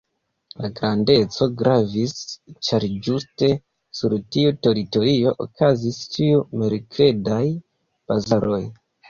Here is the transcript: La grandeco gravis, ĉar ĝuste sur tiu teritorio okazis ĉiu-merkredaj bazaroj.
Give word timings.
La 0.63 0.69
grandeco 0.77 1.47
gravis, 1.59 2.13
ĉar 2.69 2.85
ĝuste 3.09 3.49
sur 3.99 4.17
tiu 4.37 4.55
teritorio 4.69 5.35
okazis 5.47 6.01
ĉiu-merkredaj 6.17 7.41
bazaroj. 7.85 8.61